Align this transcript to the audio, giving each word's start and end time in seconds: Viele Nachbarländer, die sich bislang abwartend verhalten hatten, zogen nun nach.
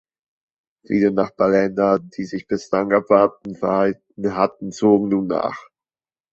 Viele 0.83 1.11
Nachbarländer, 1.11 1.99
die 1.99 2.25
sich 2.25 2.47
bislang 2.47 2.91
abwartend 2.91 3.59
verhalten 3.59 4.35
hatten, 4.35 4.71
zogen 4.71 5.09
nun 5.09 5.27
nach. 5.27 5.67